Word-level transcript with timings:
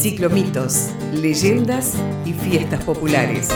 Ciclomitos, 0.00 0.92
leyendas 1.12 1.92
y 2.24 2.32
fiestas 2.32 2.82
populares. 2.84 3.50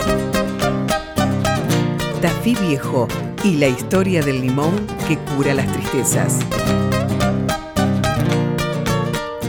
Tafí 2.20 2.55
Viejo 2.57 3.08
y 3.42 3.57
la 3.57 3.68
historia 3.68 4.23
del 4.23 4.42
limón 4.42 4.75
que 5.08 5.17
cura 5.17 5.54
las 5.54 5.67
tristezas. 5.72 6.41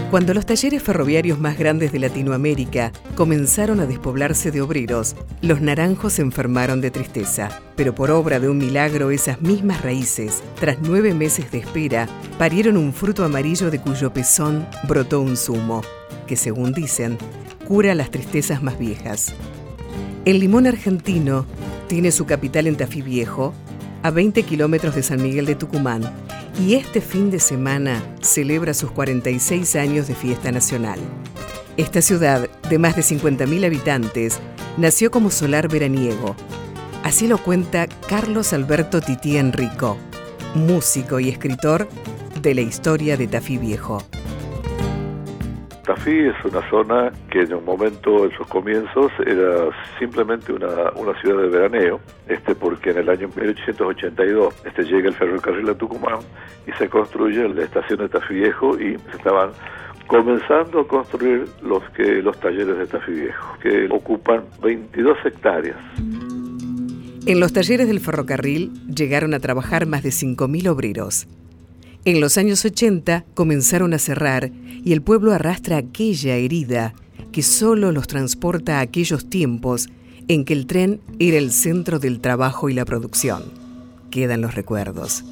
Cuando 0.10 0.34
los 0.34 0.46
talleres 0.46 0.82
ferroviarios 0.82 1.38
más 1.38 1.58
grandes 1.58 1.92
de 1.92 2.00
Latinoamérica 2.00 2.94
comenzaron 3.16 3.82
a 3.82 3.86
despoblarse 3.86 4.52
de 4.52 4.62
obreros, 4.62 5.18
los 5.42 5.60
naranjos 5.60 6.14
se 6.14 6.22
enfermaron 6.22 6.80
de 6.80 6.92
tristeza. 6.92 7.50
Pero 7.76 7.94
por 7.94 8.10
obra 8.10 8.40
de 8.40 8.48
un 8.48 8.58
milagro, 8.58 9.12
esas 9.12 9.42
mismas 9.42 9.82
raíces, 9.82 10.42
tras 10.58 10.78
nueve 10.80 11.14
meses 11.14 11.52
de 11.52 11.58
espera, 11.58 12.08
parieron 12.38 12.78
un 12.78 12.94
fruto 12.94 13.26
amarillo 13.26 13.70
de 13.70 13.82
cuyo 13.82 14.14
pezón 14.14 14.66
brotó 14.88 15.20
un 15.20 15.36
zumo, 15.36 15.82
que 16.26 16.36
según 16.36 16.74
dicen, 16.74 17.18
cura 17.68 17.96
las 17.96 18.12
tristezas 18.12 18.62
más 18.62 18.78
viejas. 18.78 19.34
El 20.26 20.40
limón 20.40 20.68
argentino 20.68 21.46
tiene 21.88 22.12
su 22.12 22.26
capital 22.26 22.68
en 22.68 22.76
Tafí 22.76 23.02
Viejo, 23.02 23.54
a 24.04 24.12
20 24.12 24.44
kilómetros 24.44 24.96
de 24.96 25.04
San 25.04 25.22
Miguel 25.22 25.46
de 25.46 25.56
Tucumán, 25.56 26.04
y 26.60 26.76
este 26.76 27.02
fin 27.02 27.32
de 27.32 27.40
semana 27.40 28.02
celebra 28.22 28.74
sus 28.74 28.92
46 28.92 29.76
años 29.76 30.08
de 30.08 30.16
fiesta 30.16 30.52
nacional. 30.52 31.00
Esta 31.78 32.02
ciudad, 32.02 32.50
de 32.70 32.80
más 32.80 32.96
de 32.96 33.02
50.000 33.02 33.66
habitantes, 33.66 34.40
nació 34.78 35.12
como 35.12 35.30
solar 35.30 35.68
veraniego. 35.68 36.36
Así 37.04 37.28
lo 37.28 37.38
cuenta 37.38 37.88
Carlos 38.08 38.54
Alberto 38.54 39.02
Tití 39.02 39.38
Enrico, 39.38 39.98
músico 40.56 41.20
y 41.20 41.30
escritor 41.30 41.88
de 42.42 42.56
la 42.56 42.62
historia 42.62 43.18
de 43.18 43.28
Tafí 43.28 43.58
Viejo. 43.58 44.02
Tafí 45.86 46.18
es 46.18 46.36
una 46.44 46.68
zona 46.70 47.12
que 47.30 47.42
en 47.42 47.54
un 47.54 47.64
momento, 47.64 48.26
en 48.26 48.32
sus 48.32 48.48
comienzos, 48.48 49.12
era 49.26 49.70
simplemente 50.00 50.52
una, 50.52 50.92
una 50.96 51.20
ciudad 51.22 51.44
de 51.44 51.50
veraneo, 51.50 52.00
este, 52.28 52.56
porque 52.56 52.90
en 52.90 52.98
el 52.98 53.10
año 53.10 53.28
1882 53.28 54.56
este, 54.66 54.84
llega 54.84 55.10
el 55.10 55.14
ferrocarril 55.14 55.70
a 55.70 55.76
Tucumán 55.76 56.20
y 56.66 56.72
se 56.74 56.90
construye 56.90 57.48
la 57.50 57.64
estación 57.64 58.00
de 58.00 58.10
Tafí 58.10 58.34
Viejo 58.34 58.80
y 58.80 58.98
se 58.98 59.18
estaban 59.18 59.52
comenzando 60.08 60.82
a 60.82 60.88
construir 60.88 61.46
los, 61.62 61.84
que, 61.92 62.22
los 62.22 62.40
talleres 62.40 62.78
de 62.78 62.88
Tafí 62.88 63.12
Viejo, 63.12 63.58
que 63.62 63.88
ocupan 63.92 64.44
22 64.64 65.18
hectáreas. 65.24 65.78
En 67.28 67.40
los 67.40 67.54
talleres 67.54 67.88
del 67.88 68.00
ferrocarril 68.00 68.72
llegaron 68.88 69.34
a 69.34 69.40
trabajar 69.40 69.86
más 69.86 70.04
de 70.04 70.10
5.000 70.10 70.68
obreros. 70.68 71.28
En 72.06 72.22
los 72.22 72.38
años 72.38 72.64
80 72.64 73.26
comenzaron 73.34 73.96
a 73.96 73.98
cerrar 73.98 74.52
y 74.84 74.94
el 74.94 75.02
pueblo 75.02 75.34
arrastra 75.34 75.78
aquella 75.78 76.36
herida 76.36 76.94
que 77.32 77.42
solo 77.42 77.92
los 77.92 78.06
transporta 78.06 78.78
a 78.78 78.82
aquellos 78.82 79.28
tiempos 79.28 79.90
en 80.28 80.46
que 80.46 80.54
el 80.54 80.68
tren 80.68 81.02
era 81.18 81.40
el 81.40 81.52
centro 81.52 81.98
del 81.98 82.20
trabajo 82.20 82.70
y 82.70 82.76
la 82.76 82.86
producción. 82.86 83.44
Quedan 84.12 84.42
los 84.42 84.54
recuerdos. 84.54 85.24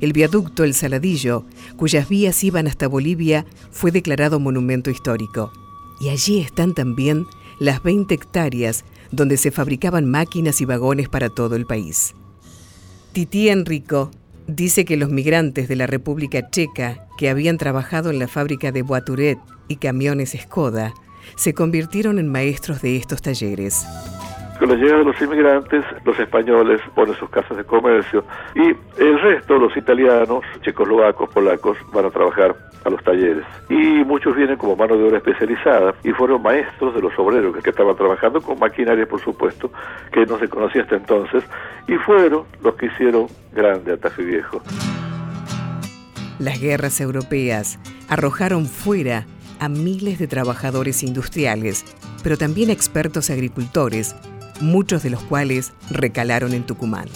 El 0.00 0.14
viaducto 0.14 0.64
El 0.64 0.72
Saladillo, 0.72 1.44
cuyas 1.76 2.08
vías 2.08 2.42
iban 2.42 2.68
hasta 2.68 2.88
Bolivia, 2.88 3.44
fue 3.70 3.90
declarado 3.90 4.40
monumento 4.40 4.90
histórico. 4.90 5.52
Y 6.00 6.08
allí 6.08 6.40
están 6.40 6.72
también 6.72 7.26
las 7.60 7.82
20 7.82 8.14
hectáreas 8.14 8.86
donde 9.12 9.36
se 9.36 9.50
fabricaban 9.50 10.10
máquinas 10.10 10.62
y 10.62 10.64
vagones 10.64 11.10
para 11.10 11.28
todo 11.28 11.54
el 11.54 11.66
país. 11.66 12.14
Tití 13.12 13.50
Enrico 13.50 14.10
dice 14.46 14.84
que 14.84 14.96
los 14.96 15.10
migrantes 15.10 15.68
de 15.68 15.76
la 15.76 15.86
República 15.86 16.50
Checa 16.50 17.06
que 17.18 17.28
habían 17.28 17.58
trabajado 17.58 18.10
en 18.10 18.18
la 18.18 18.28
fábrica 18.28 18.72
de 18.72 18.82
Boaturet 18.82 19.38
y 19.68 19.76
camiones 19.76 20.36
Skoda 20.38 20.92
se 21.36 21.54
convirtieron 21.54 22.18
en 22.18 22.30
maestros 22.30 22.82
de 22.82 22.96
estos 22.96 23.22
talleres. 23.22 23.86
Con 24.58 24.68
la 24.68 24.76
llegada 24.76 24.98
de 24.98 25.04
los 25.06 25.20
inmigrantes, 25.20 25.84
los 26.04 26.18
españoles 26.18 26.80
ponen 26.94 27.14
sus 27.16 27.28
casas 27.28 27.56
de 27.56 27.64
comercio 27.64 28.24
y 28.54 28.68
el 29.02 29.20
resto, 29.20 29.58
los 29.58 29.76
italianos, 29.76 30.44
checoslovacos, 30.62 31.28
polacos, 31.30 31.76
van 31.92 32.04
a 32.04 32.10
trabajar 32.10 32.54
a 32.84 32.90
los 32.90 33.02
talleres. 33.02 33.44
Y 33.68 34.04
muchos 34.04 34.36
vienen 34.36 34.56
como 34.56 34.76
mano 34.76 34.96
de 34.96 35.04
obra 35.04 35.18
especializada 35.18 35.94
y 36.04 36.10
fueron 36.12 36.42
maestros 36.42 36.94
de 36.94 37.00
los 37.00 37.18
obreros 37.18 37.56
que 37.62 37.70
estaban 37.70 37.96
trabajando 37.96 38.40
con 38.40 38.58
maquinaria, 38.58 39.06
por 39.06 39.20
supuesto, 39.20 39.70
que 40.12 40.24
no 40.24 40.38
se 40.38 40.48
conocía 40.48 40.82
hasta 40.82 40.96
entonces, 40.96 41.42
y 41.86 41.94
fueron 41.98 42.44
los 42.62 42.74
que 42.76 42.86
hicieron 42.86 43.26
grande 43.52 43.92
a 43.92 44.22
Viejo. 44.22 44.62
Las 46.38 46.60
guerras 46.60 47.00
europeas 47.00 47.78
arrojaron 48.08 48.66
fuera 48.66 49.26
a 49.60 49.68
miles 49.68 50.18
de 50.18 50.26
trabajadores 50.26 51.02
industriales, 51.02 51.84
pero 52.22 52.36
también 52.36 52.70
expertos 52.70 53.30
agricultores, 53.30 54.16
muchos 54.60 55.02
de 55.02 55.10
los 55.10 55.22
cuales 55.22 55.72
recalaron 55.90 56.52
en 56.52 56.64
Tucumán. 56.64 57.08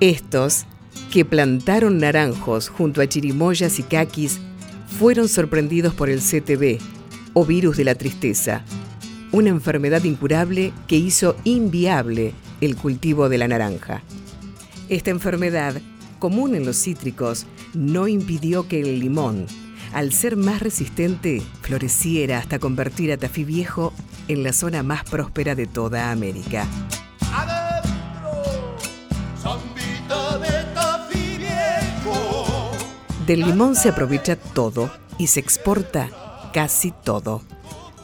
Estos, 0.00 0.66
que 1.12 1.24
plantaron 1.24 1.98
naranjos 1.98 2.68
junto 2.68 3.02
a 3.02 3.06
chirimoyas 3.06 3.78
y 3.78 3.82
caquis, 3.82 4.40
fueron 4.98 5.28
sorprendidos 5.28 5.94
por 5.94 6.08
el 6.08 6.20
CTB, 6.20 6.78
o 7.34 7.44
virus 7.44 7.76
de 7.76 7.84
la 7.84 7.94
tristeza, 7.94 8.64
una 9.32 9.50
enfermedad 9.50 10.02
incurable 10.04 10.72
que 10.88 10.96
hizo 10.96 11.36
inviable 11.44 12.34
el 12.60 12.76
cultivo 12.76 13.28
de 13.28 13.38
la 13.38 13.48
naranja. 13.48 14.02
Esta 14.88 15.10
enfermedad, 15.10 15.80
común 16.18 16.54
en 16.54 16.66
los 16.66 16.76
cítricos, 16.76 17.46
no 17.74 18.08
impidió 18.08 18.68
que 18.68 18.80
el 18.80 19.00
limón, 19.00 19.46
al 19.92 20.12
ser 20.12 20.36
más 20.36 20.60
resistente, 20.60 21.42
floreciera 21.62 22.38
hasta 22.38 22.58
convertir 22.58 23.12
a 23.12 23.16
Tafí 23.16 23.44
Viejo 23.44 23.92
en 24.28 24.42
la 24.42 24.52
zona 24.52 24.82
más 24.82 25.04
próspera 25.04 25.54
de 25.54 25.66
toda 25.66 26.10
América. 26.10 26.66
Del 33.26 33.40
limón 33.42 33.76
se 33.76 33.90
aprovecha 33.90 34.34
todo 34.34 34.90
y 35.16 35.28
se 35.28 35.38
exporta 35.38 36.08
casi 36.52 36.90
todo. 36.90 37.42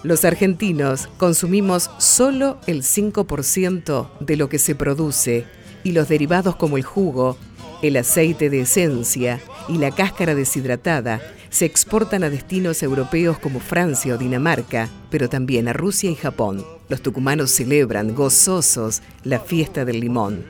Los 0.02 0.24
argentinos 0.24 1.08
consumimos 1.18 1.90
solo 1.98 2.58
el 2.66 2.82
5% 2.82 4.08
de 4.20 4.36
lo 4.36 4.48
que 4.48 4.58
se 4.58 4.74
produce 4.74 5.46
y 5.84 5.92
los 5.92 6.08
derivados 6.08 6.56
como 6.56 6.76
el 6.76 6.84
jugo, 6.84 7.36
el 7.82 7.96
aceite 7.96 8.50
de 8.50 8.60
esencia 8.60 9.40
y 9.68 9.78
la 9.78 9.90
cáscara 9.90 10.34
deshidratada 10.34 11.20
se 11.50 11.64
exportan 11.64 12.24
a 12.24 12.30
destinos 12.30 12.82
europeos 12.82 13.38
como 13.38 13.60
Francia 13.60 14.14
o 14.14 14.18
Dinamarca, 14.18 14.88
pero 15.10 15.28
también 15.28 15.68
a 15.68 15.72
Rusia 15.72 16.10
y 16.10 16.14
Japón. 16.14 16.64
Los 16.88 17.00
tucumanos 17.00 17.50
celebran 17.50 18.14
gozosos 18.14 19.02
la 19.24 19.40
fiesta 19.40 19.84
del 19.84 20.00
limón. 20.00 20.44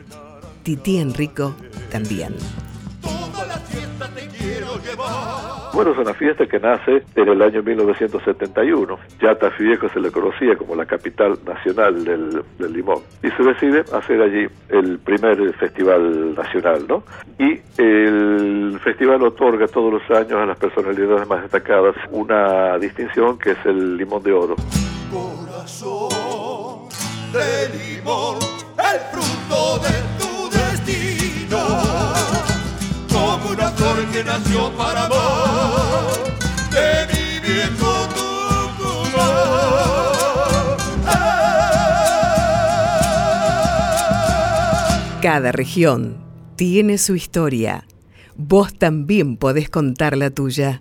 Tití 0.64 0.98
Enrico 0.98 1.54
también. 1.90 2.34
Bueno, 5.72 5.92
es 5.92 5.98
una 5.98 6.14
fiesta 6.14 6.46
que 6.46 6.58
nace 6.58 7.02
en 7.14 7.28
el 7.28 7.42
año 7.42 7.62
1971. 7.62 8.98
Ya 9.20 9.34
Tafí 9.34 9.64
Viejo 9.64 9.88
se 9.90 10.00
le 10.00 10.10
conocía 10.10 10.56
como 10.56 10.74
la 10.74 10.86
capital 10.86 11.38
nacional 11.46 12.02
del, 12.04 12.42
limón. 12.72 13.02
Y 13.22 13.30
se 13.30 13.42
decide 13.42 13.84
hacer 13.92 14.22
allí 14.22 14.46
el 14.70 14.98
primer 14.98 15.52
festival 15.54 16.34
nacional, 16.34 16.86
¿no? 16.88 17.02
Y 17.38 17.60
el 17.76 18.80
festival 18.82 19.22
otorga 19.22 19.66
todos 19.66 19.92
los 19.92 20.18
años 20.18 20.40
a 20.40 20.46
las 20.46 20.58
personalidades 20.58 21.28
más 21.28 21.42
destacadas 21.42 21.94
una 22.10 22.78
distinción 22.78 23.38
que 23.38 23.50
es 23.50 23.58
el 23.66 23.98
limón 23.98 24.22
de 24.22 24.32
oro. 24.32 24.56
Corazón 25.12 26.88
de 27.32 27.96
limón, 27.96 28.38
el 28.78 29.00
fruto 29.12 29.35
Cada 45.22 45.52
región 45.52 46.16
tiene 46.56 46.96
su 46.96 47.14
historia. 47.14 47.84
Vos 48.36 48.72
también 48.78 49.36
podés 49.36 49.68
contar 49.68 50.16
la 50.16 50.30
tuya. 50.30 50.80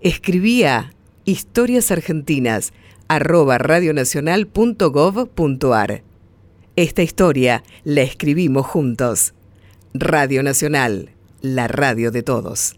Escribía 0.00 0.92
historiasargentinas 1.24 2.72
arroba 3.06 3.58
radionacional.gov.ar. 3.58 6.02
Esta 6.74 7.02
historia 7.02 7.62
la 7.84 8.00
escribimos 8.02 8.66
juntos. 8.66 9.34
Radio 9.94 10.42
Nacional, 10.42 11.10
la 11.42 11.66
radio 11.66 12.12
de 12.12 12.22
todos. 12.22 12.76